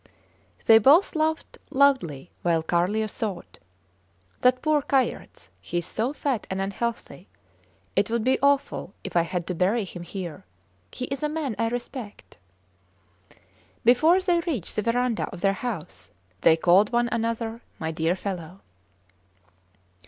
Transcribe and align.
They 0.65 0.79
both 0.79 1.15
laughed 1.15 1.59
loudly 1.69 2.31
while 2.41 2.63
Carlier 2.63 3.05
thought: 3.05 3.59
That 4.39 4.63
poor 4.63 4.81
Kayerts; 4.81 5.49
he 5.61 5.77
is 5.77 5.85
so 5.85 6.11
fat 6.11 6.47
and 6.49 6.59
unhealthy. 6.59 7.27
It 7.95 8.09
would 8.09 8.23
be 8.23 8.39
awful 8.41 8.95
if 9.03 9.15
I 9.15 9.21
had 9.21 9.45
to 9.45 9.53
bury 9.53 9.85
him 9.85 10.01
here. 10.01 10.43
He 10.89 11.05
is 11.13 11.21
a 11.21 11.29
man 11.29 11.55
I 11.59 11.67
respect.... 11.69 12.37
Before 13.85 14.19
they 14.19 14.39
reached 14.39 14.75
the 14.75 14.81
verandah 14.81 15.29
of 15.29 15.41
their 15.41 15.53
house 15.53 16.09
they 16.39 16.57
called 16.57 16.91
one 16.91 17.07
another 17.11 17.61
my 17.77 17.91
dear 17.91 18.15
fellow. 18.15 18.61